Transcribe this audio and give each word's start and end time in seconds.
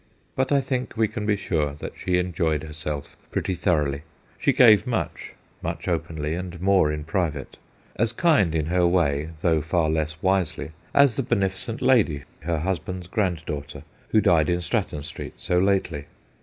But 0.35 0.51
I 0.51 0.61
think 0.61 0.97
we 0.97 1.07
can 1.07 1.27
be 1.27 1.35
sure 1.35 1.73
that 1.73 1.93
she 1.95 2.17
enjoyed 2.17 2.63
herself 2.63 3.15
pretty 3.29 3.53
thoroughly. 3.53 4.01
She 4.39 4.51
gave 4.51 4.87
much 4.87 5.33
much 5.61 5.87
openly, 5.87 6.33
and 6.33 6.59
more 6.59 6.91
in 6.91 7.03
private 7.03 7.57
as 7.97 8.11
kind 8.11 8.55
in 8.55 8.65
her 8.65 8.87
way, 8.87 9.29
though 9.41 9.61
far 9.61 9.91
less 9.91 10.19
wisely, 10.23 10.71
as 10.91 11.17
the 11.17 11.21
beneficent 11.21 11.83
lady, 11.83 12.23
her 12.39 12.57
husband's 12.61 13.07
granddaugh 13.09 13.67
ter, 13.67 13.83
who 14.09 14.21
died 14.21 14.49
in 14.49 14.61
Stratton 14.61 15.03
Street 15.03 15.33
so 15.37 15.59
lately. 15.59 16.05